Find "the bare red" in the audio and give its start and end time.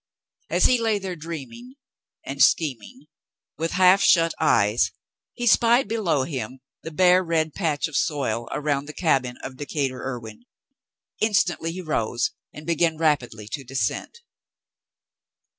6.81-7.53